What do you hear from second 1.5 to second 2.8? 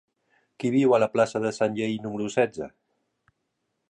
Sanllehy número setze?